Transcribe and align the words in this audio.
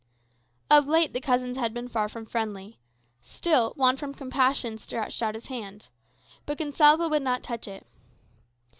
Of 0.67 0.87
late 0.87 1.13
the 1.13 1.21
cousins 1.21 1.57
had 1.57 1.75
been 1.75 1.87
far 1.87 2.09
from 2.09 2.25
friendly. 2.25 2.79
Still 3.21 3.71
Juan 3.75 3.97
from 3.97 4.15
compassion 4.15 4.79
stretched 4.79 5.21
out 5.21 5.35
his 5.35 5.45
hand. 5.45 5.89
But 6.47 6.57
Gonsalvo 6.57 7.07
would 7.07 7.21
not 7.21 7.43
touch 7.43 7.67
it. 7.67 7.85